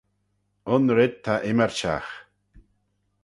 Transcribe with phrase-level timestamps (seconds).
[0.75, 2.11] Un red ta ymmyrçhagh.